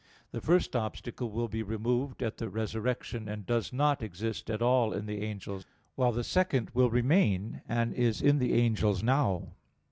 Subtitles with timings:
[0.31, 4.93] The first obstacle will be removed at the Resurrection, and does not exist at all
[4.93, 9.49] in the angels; while the second will remain, and is in the angels now.